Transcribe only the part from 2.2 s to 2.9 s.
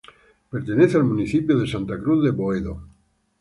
de Boedo.